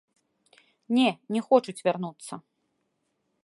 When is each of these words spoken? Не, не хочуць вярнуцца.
Не, 0.99 1.09
не 1.35 1.41
хочуць 1.49 1.77
вярнуцца. 1.89 2.33